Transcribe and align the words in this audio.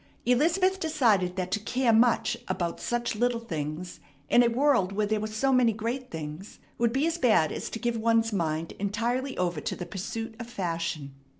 Elizabeth 0.25 0.79
decided 0.79 1.35
that 1.35 1.51
to 1.51 1.59
care 1.59 1.93
much 1.93 2.35
about 2.47 2.79
such 2.79 3.15
little 3.15 3.39
things, 3.39 3.99
in 4.31 4.41
a 4.41 4.47
world 4.49 4.91
where 4.91 5.05
there 5.05 5.19
were 5.19 5.27
so 5.27 5.53
many 5.53 5.71
great 5.73 6.09
things, 6.09 6.57
would 6.79 6.91
be 6.91 7.05
as 7.05 7.19
bad 7.19 7.51
as 7.51 7.69
to 7.69 7.77
give 7.77 7.97
one's 7.97 8.33
mind 8.33 8.71
entirely 8.79 9.37
over 9.37 9.61
to 9.61 9.75
the 9.75 9.85
pursuit 9.85 10.33
of 10.39 10.49
fashion. 10.49 11.13